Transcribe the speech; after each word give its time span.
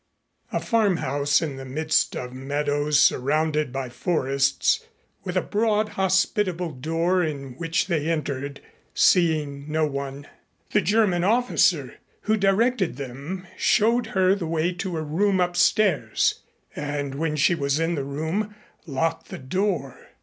A 0.51 0.59
farmhouse 0.59 1.43
in 1.43 1.57
the 1.57 1.63
midst 1.63 2.15
of 2.15 2.33
meadows 2.33 2.99
surrounded 2.99 3.71
by 3.71 3.89
forests, 3.89 4.83
with 5.23 5.37
a 5.37 5.43
broad 5.43 5.89
hospitable 5.89 6.71
door 6.71 7.23
in 7.23 7.51
which 7.57 7.85
they 7.85 8.09
entered, 8.09 8.61
seeing 8.95 9.71
no 9.71 9.85
one. 9.85 10.25
The 10.71 10.81
German 10.81 11.23
officer 11.23 11.99
who 12.21 12.35
directed 12.35 12.97
them 12.97 13.45
showed 13.55 14.07
her 14.17 14.33
the 14.33 14.47
way 14.47 14.73
to 14.73 14.97
a 14.97 15.03
room 15.03 15.39
upstairs 15.39 16.39
and 16.75 17.13
when 17.13 17.35
she 17.35 17.53
was 17.53 17.79
in 17.79 17.93
the 17.93 18.03
room 18.03 18.55
locked 18.87 19.27
the 19.27 19.37
door. 19.37 20.13